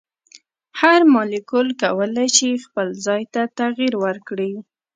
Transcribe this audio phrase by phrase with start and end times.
[0.81, 4.51] هر مالیکول کولی شي خپل ځای ته تغیر ورکړي.